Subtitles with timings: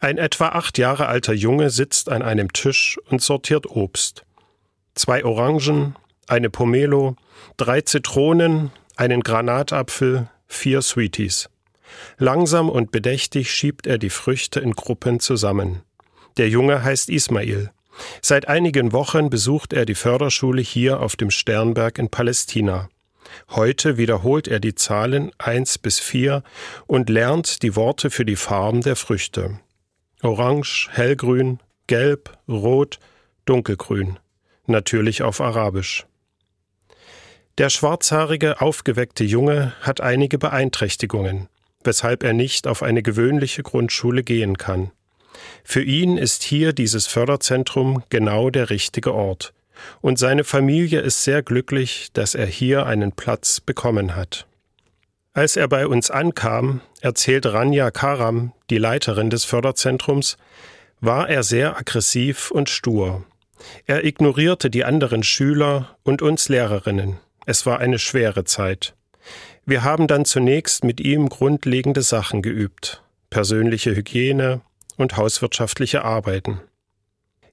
[0.00, 4.24] Ein etwa acht Jahre alter Junge sitzt an einem Tisch und sortiert Obst.
[4.94, 5.96] Zwei Orangen,
[6.28, 7.16] eine Pomelo,
[7.56, 11.48] drei Zitronen, einen Granatapfel, vier Sweeties.
[12.18, 15.82] Langsam und bedächtig schiebt er die Früchte in Gruppen zusammen.
[16.36, 17.70] Der Junge heißt Ismail.
[18.22, 22.88] Seit einigen Wochen besucht er die Förderschule hier auf dem Sternberg in Palästina.
[23.50, 26.44] Heute wiederholt er die Zahlen eins bis vier
[26.86, 29.58] und lernt die Worte für die Farben der Früchte.
[30.22, 32.98] Orange, hellgrün, gelb, rot,
[33.44, 34.18] dunkelgrün.
[34.66, 36.06] Natürlich auf Arabisch.
[37.58, 41.48] Der schwarzhaarige, aufgeweckte Junge hat einige Beeinträchtigungen,
[41.84, 44.90] weshalb er nicht auf eine gewöhnliche Grundschule gehen kann.
[45.64, 49.54] Für ihn ist hier dieses Förderzentrum genau der richtige Ort.
[50.00, 54.46] Und seine Familie ist sehr glücklich, dass er hier einen Platz bekommen hat.
[55.38, 60.36] Als er bei uns ankam, erzählt Rania Karam, die Leiterin des Förderzentrums,
[61.00, 63.24] war er sehr aggressiv und stur.
[63.86, 67.18] Er ignorierte die anderen Schüler und uns Lehrerinnen.
[67.46, 68.96] Es war eine schwere Zeit.
[69.64, 73.04] Wir haben dann zunächst mit ihm grundlegende Sachen geübt.
[73.30, 74.62] Persönliche Hygiene,
[74.96, 76.60] und hauswirtschaftliche Arbeiten.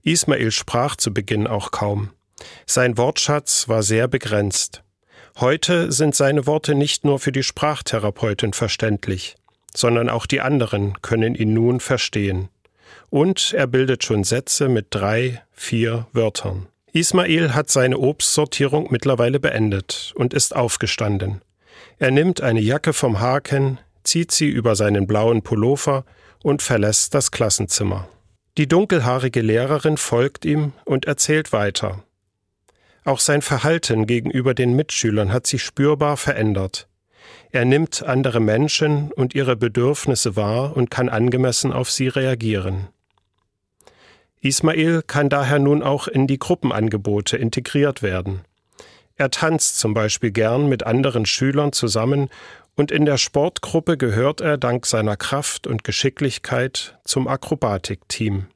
[0.02, 2.10] Ismail sprach zu Beginn auch kaum.
[2.66, 4.82] Sein Wortschatz war sehr begrenzt.
[5.38, 9.36] Heute sind seine Worte nicht nur für die Sprachtherapeutin verständlich,
[9.76, 12.48] sondern auch die anderen können ihn nun verstehen.
[13.10, 16.68] Und er bildet schon Sätze mit drei, vier Wörtern.
[16.94, 21.42] Ismail hat seine Obstsortierung mittlerweile beendet und ist aufgestanden.
[22.00, 26.06] Er nimmt eine Jacke vom Haken, zieht sie über seinen blauen Pullover
[26.44, 28.08] und verlässt das Klassenzimmer.
[28.58, 32.06] Die dunkelhaarige Lehrerin folgt ihm und erzählt weiter.
[33.06, 36.88] Auch sein Verhalten gegenüber den Mitschülern hat sich spürbar verändert.
[37.52, 42.88] Er nimmt andere Menschen und ihre Bedürfnisse wahr und kann angemessen auf sie reagieren.
[44.42, 48.42] Ismail kann daher nun auch in die Gruppenangebote integriert werden.
[49.16, 52.30] Er tanzt zum Beispiel gern mit anderen Schülern zusammen
[52.76, 58.48] und in der Sportgruppe gehört er dank seiner Kraft und Geschicklichkeit zum Akrobatikteam.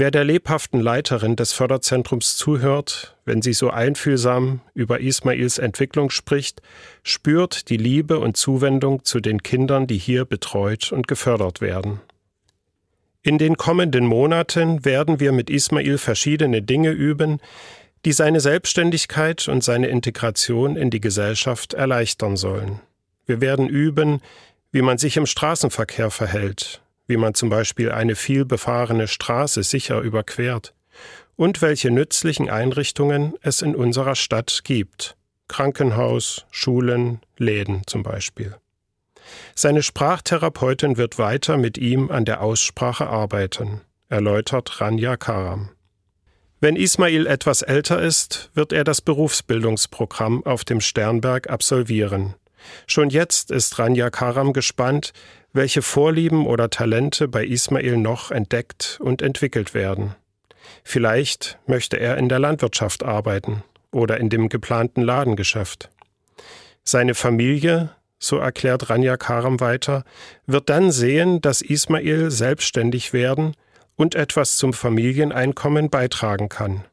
[0.00, 6.62] Wer der lebhaften Leiterin des Förderzentrums zuhört, wenn sie so einfühlsam über Ismails Entwicklung spricht,
[7.02, 12.00] spürt die Liebe und Zuwendung zu den Kindern, die hier betreut und gefördert werden.
[13.22, 17.40] In den kommenden Monaten werden wir mit Ismail verschiedene Dinge üben,
[18.04, 22.78] die seine Selbstständigkeit und seine Integration in die Gesellschaft erleichtern sollen.
[23.26, 24.20] Wir werden üben,
[24.70, 30.00] wie man sich im Straßenverkehr verhält, wie man zum Beispiel eine viel befahrene Straße sicher
[30.00, 30.74] überquert
[31.34, 35.16] und welche nützlichen Einrichtungen es in unserer Stadt gibt.
[35.48, 38.54] Krankenhaus, Schulen, Läden zum Beispiel.
[39.54, 45.70] Seine Sprachtherapeutin wird weiter mit ihm an der Aussprache arbeiten, erläutert Ranja Karam.
[46.60, 52.34] Wenn Ismail etwas älter ist, wird er das Berufsbildungsprogramm auf dem Sternberg absolvieren
[52.86, 55.12] Schon jetzt ist Ranja Karam gespannt,
[55.52, 60.14] welche Vorlieben oder Talente bei Ismail noch entdeckt und entwickelt werden.
[60.84, 65.90] Vielleicht möchte er in der Landwirtschaft arbeiten oder in dem geplanten Ladengeschäft.
[66.84, 70.04] Seine Familie, so erklärt Ranja Karam weiter,
[70.46, 73.54] wird dann sehen, dass Ismail selbstständig werden
[73.96, 76.84] und etwas zum Familieneinkommen beitragen kann.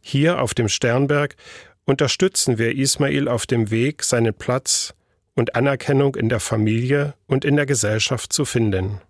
[0.00, 1.36] Hier auf dem Sternberg
[1.84, 4.94] unterstützen wir Ismail auf dem Weg, seinen Platz
[5.38, 9.00] und Anerkennung in der Familie und in der Gesellschaft zu finden.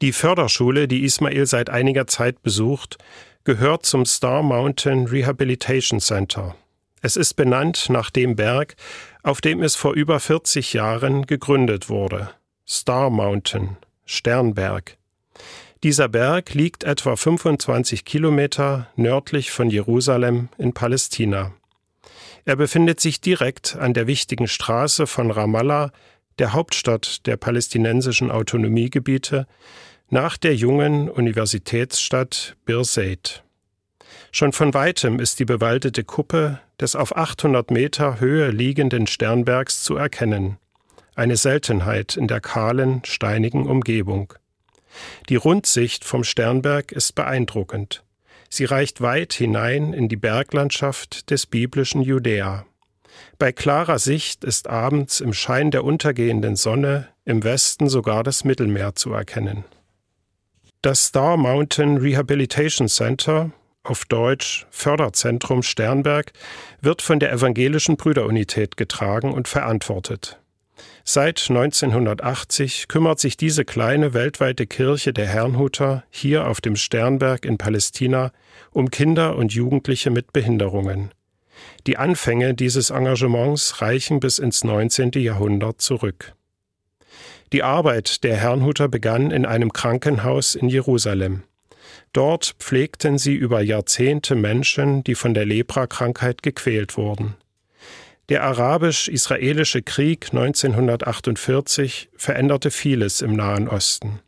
[0.00, 2.96] Die Förderschule, die Ismail seit einiger Zeit besucht,
[3.44, 6.56] gehört zum Star Mountain Rehabilitation Center.
[7.02, 8.76] Es ist benannt nach dem Berg,
[9.22, 12.30] auf dem es vor über 40 Jahren gegründet wurde.
[12.66, 13.76] Star Mountain,
[14.06, 14.96] Sternberg.
[15.82, 21.52] Dieser Berg liegt etwa 25 Kilometer nördlich von Jerusalem in Palästina.
[22.50, 25.92] Er befindet sich direkt an der wichtigen Straße von Ramallah,
[26.40, 29.46] der Hauptstadt der palästinensischen Autonomiegebiete,
[30.08, 33.44] nach der jungen Universitätsstadt Birzeit.
[34.32, 39.94] Schon von weitem ist die bewaldete Kuppe des auf 800 Meter Höhe liegenden Sternbergs zu
[39.94, 40.56] erkennen,
[41.14, 44.34] eine Seltenheit in der kahlen, steinigen Umgebung.
[45.28, 48.02] Die Rundsicht vom Sternberg ist beeindruckend.
[48.52, 52.66] Sie reicht weit hinein in die Berglandschaft des biblischen Judäa.
[53.38, 58.96] Bei klarer Sicht ist abends im Schein der untergehenden Sonne im Westen sogar das Mittelmeer
[58.96, 59.64] zu erkennen.
[60.82, 63.52] Das Star Mountain Rehabilitation Center,
[63.84, 66.32] auf Deutsch Förderzentrum Sternberg,
[66.80, 70.40] wird von der evangelischen Brüderunität getragen und verantwortet.
[71.04, 77.58] Seit 1980 kümmert sich diese kleine weltweite Kirche der Herrnhuter hier auf dem Sternberg in
[77.58, 78.32] Palästina
[78.70, 81.10] um Kinder und Jugendliche mit Behinderungen.
[81.86, 85.12] Die Anfänge dieses Engagements reichen bis ins 19.
[85.16, 86.34] Jahrhundert zurück.
[87.52, 91.42] Die Arbeit der Herrnhuter begann in einem Krankenhaus in Jerusalem.
[92.12, 97.34] Dort pflegten sie über Jahrzehnte Menschen, die von der Leprakrankheit gequält wurden.
[98.30, 104.20] Der arabisch-israelische Krieg 1948 veränderte vieles im Nahen Osten.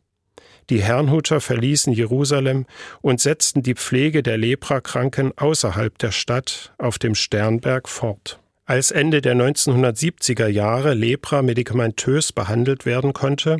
[0.69, 2.65] Die Herrnhuter verließen Jerusalem
[2.99, 8.41] und setzten die Pflege der Leprakranken außerhalb der Stadt auf dem Sternberg fort.
[8.65, 13.59] Als Ende der 1970er Jahre Lepra medikamentös behandelt werden konnte,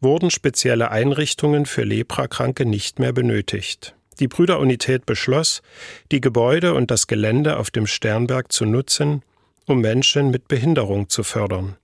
[0.00, 3.94] wurden spezielle Einrichtungen für Leprakranke nicht mehr benötigt.
[4.18, 5.62] Die Brüderunität beschloss,
[6.10, 9.22] die Gebäude und das Gelände auf dem Sternberg zu nutzen,
[9.66, 11.76] um Menschen mit Behinderung zu fördern.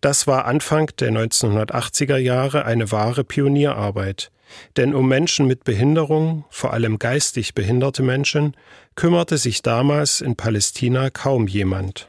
[0.00, 4.30] Das war Anfang der 1980er Jahre eine wahre Pionierarbeit,
[4.76, 8.56] denn um Menschen mit Behinderung, vor allem geistig behinderte Menschen,
[8.94, 12.08] kümmerte sich damals in Palästina kaum jemand.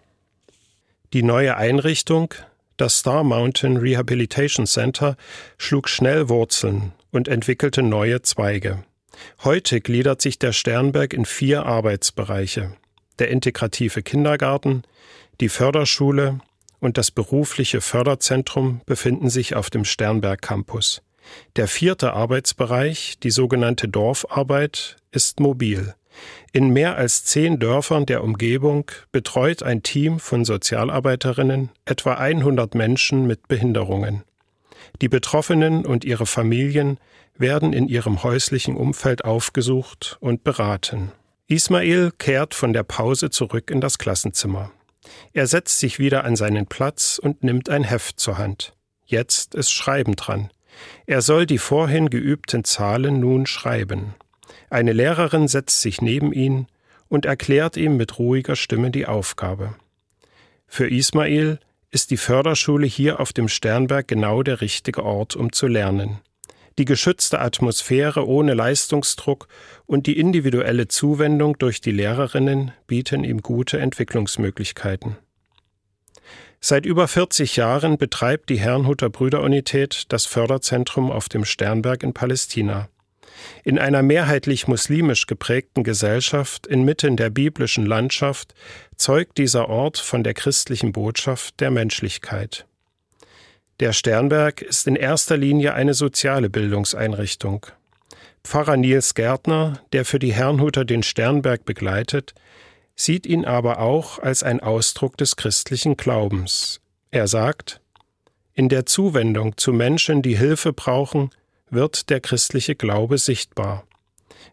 [1.13, 2.33] Die neue Einrichtung,
[2.77, 5.17] das Star Mountain Rehabilitation Center,
[5.57, 8.83] schlug schnell Wurzeln und entwickelte neue Zweige.
[9.43, 12.73] Heute gliedert sich der Sternberg in vier Arbeitsbereiche
[13.19, 14.83] der integrative Kindergarten,
[15.39, 16.39] die Förderschule
[16.79, 21.01] und das berufliche Förderzentrum befinden sich auf dem Sternberg Campus.
[21.55, 25.93] Der vierte Arbeitsbereich, die sogenannte Dorfarbeit, ist mobil.
[26.51, 33.27] In mehr als zehn Dörfern der Umgebung betreut ein Team von Sozialarbeiterinnen etwa 100 Menschen
[33.27, 34.23] mit Behinderungen.
[35.01, 36.97] Die Betroffenen und ihre Familien
[37.37, 41.11] werden in ihrem häuslichen Umfeld aufgesucht und beraten.
[41.49, 44.69] Ismail kehrt von der Pause zurück in das Klassenzimmer.
[45.31, 48.73] Er setzt sich wieder an seinen Platz und nimmt ein Heft zur Hand.
[49.05, 50.49] Jetzt ist Schreiben dran.
[51.05, 54.13] Er soll die vorhin geübten Zahlen nun schreiben.
[54.69, 56.67] Eine Lehrerin setzt sich neben ihn
[57.07, 59.75] und erklärt ihm mit ruhiger Stimme die Aufgabe.
[60.67, 61.61] Für Ismail
[61.91, 66.19] ist die Förderschule hier auf dem Sternberg genau der richtige Ort, um zu lernen
[66.77, 69.47] die geschützte Atmosphäre ohne Leistungsdruck
[69.85, 75.17] und die individuelle Zuwendung durch die Lehrerinnen bieten ihm gute Entwicklungsmöglichkeiten.
[76.59, 82.89] Seit über 40 Jahren betreibt die Herrnhuter Brüderunität das Förderzentrum auf dem Sternberg in Palästina.
[83.63, 88.55] In einer mehrheitlich muslimisch geprägten Gesellschaft inmitten der biblischen Landschaft
[88.95, 92.65] zeugt dieser Ort von der christlichen Botschaft der Menschlichkeit.
[93.79, 97.67] Der Sternberg ist in erster Linie eine soziale Bildungseinrichtung.
[98.43, 102.33] Pfarrer Nils Gärtner, der für die Herrnhuter den Sternberg begleitet,
[102.95, 106.81] sieht ihn aber auch als ein Ausdruck des christlichen Glaubens.
[107.11, 107.79] Er sagt,
[108.55, 111.29] in der Zuwendung zu Menschen, die Hilfe brauchen,
[111.69, 113.85] wird der christliche Glaube sichtbar.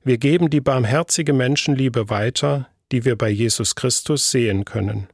[0.02, 5.08] Wir geben die barmherzige Menschenliebe weiter, die wir bei Jesus Christus sehen können.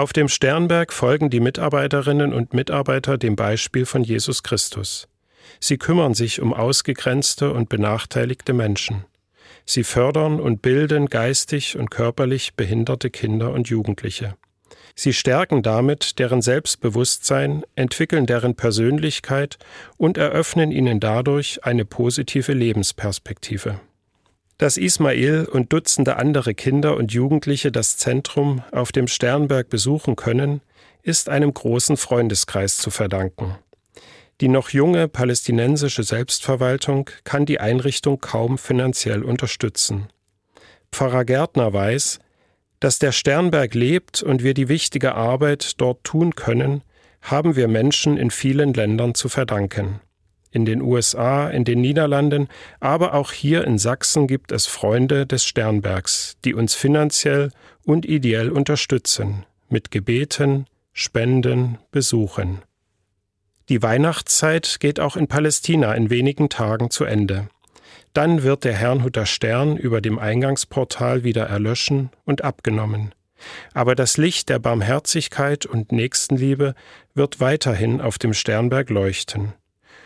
[0.00, 5.08] Auf dem Sternberg folgen die Mitarbeiterinnen und Mitarbeiter dem Beispiel von Jesus Christus.
[5.60, 9.04] Sie kümmern sich um ausgegrenzte und benachteiligte Menschen.
[9.66, 14.36] Sie fördern und bilden geistig und körperlich behinderte Kinder und Jugendliche.
[14.94, 19.58] Sie stärken damit deren Selbstbewusstsein, entwickeln deren Persönlichkeit
[19.98, 23.80] und eröffnen ihnen dadurch eine positive Lebensperspektive.
[24.60, 30.60] Dass Ismail und Dutzende andere Kinder und Jugendliche das Zentrum auf dem Sternberg besuchen können,
[31.02, 33.56] ist einem großen Freundeskreis zu verdanken.
[34.42, 40.08] Die noch junge palästinensische Selbstverwaltung kann die Einrichtung kaum finanziell unterstützen.
[40.92, 42.18] Pfarrer Gärtner weiß,
[42.80, 46.82] dass der Sternberg lebt und wir die wichtige Arbeit dort tun können,
[47.22, 50.00] haben wir Menschen in vielen Ländern zu verdanken.
[50.52, 52.48] In den USA, in den Niederlanden,
[52.80, 57.52] aber auch hier in Sachsen gibt es Freunde des Sternbergs, die uns finanziell
[57.84, 62.62] und ideell unterstützen, mit Gebeten, Spenden, Besuchen.
[63.68, 67.48] Die Weihnachtszeit geht auch in Palästina in wenigen Tagen zu Ende.
[68.12, 73.14] Dann wird der Herrnhuter Stern über dem Eingangsportal wieder erlöschen und abgenommen.
[73.72, 76.74] Aber das Licht der Barmherzigkeit und Nächstenliebe
[77.14, 79.54] wird weiterhin auf dem Sternberg leuchten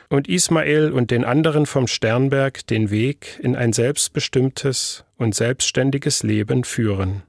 [0.09, 6.65] und Ismael und den anderen vom Sternberg den Weg in ein selbstbestimmtes und selbstständiges Leben
[6.65, 7.25] führen.